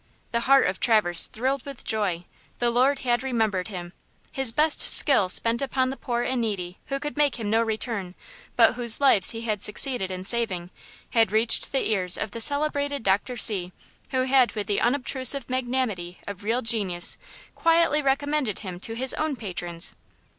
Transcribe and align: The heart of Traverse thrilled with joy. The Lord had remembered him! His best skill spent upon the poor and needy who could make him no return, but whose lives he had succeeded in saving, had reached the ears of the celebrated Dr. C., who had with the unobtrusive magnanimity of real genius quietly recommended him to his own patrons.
The 0.31 0.39
heart 0.49 0.65
of 0.65 0.79
Traverse 0.79 1.27
thrilled 1.27 1.63
with 1.63 1.83
joy. 1.85 2.25
The 2.57 2.71
Lord 2.71 2.97
had 3.05 3.21
remembered 3.21 3.67
him! 3.67 3.93
His 4.31 4.51
best 4.51 4.81
skill 4.81 5.29
spent 5.29 5.61
upon 5.61 5.91
the 5.91 5.95
poor 5.95 6.23
and 6.23 6.41
needy 6.41 6.79
who 6.87 6.99
could 6.99 7.17
make 7.17 7.35
him 7.35 7.51
no 7.51 7.61
return, 7.61 8.15
but 8.55 8.73
whose 8.73 8.99
lives 8.99 9.29
he 9.29 9.41
had 9.41 9.61
succeeded 9.61 10.09
in 10.09 10.23
saving, 10.23 10.71
had 11.11 11.31
reached 11.31 11.71
the 11.71 11.87
ears 11.87 12.17
of 12.17 12.31
the 12.31 12.41
celebrated 12.41 13.03
Dr. 13.03 13.37
C., 13.37 13.73
who 14.09 14.23
had 14.23 14.53
with 14.53 14.65
the 14.65 14.81
unobtrusive 14.81 15.47
magnanimity 15.51 16.17
of 16.25 16.43
real 16.43 16.63
genius 16.63 17.19
quietly 17.53 18.01
recommended 18.01 18.57
him 18.65 18.79
to 18.79 18.95
his 18.95 19.13
own 19.13 19.35
patrons. 19.35 19.93